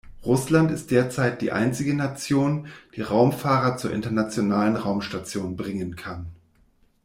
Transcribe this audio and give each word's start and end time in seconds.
Russland 0.25 0.71
ist 0.71 0.89
derzeit 0.89 1.43
die 1.43 1.51
einzige 1.51 1.93
Nation, 1.93 2.69
die 2.95 3.03
Raumfahrer 3.03 3.77
zur 3.77 3.93
Internationalen 3.93 4.75
Raumstation 4.75 5.55
bringen 5.55 5.95
kann. 5.95 6.25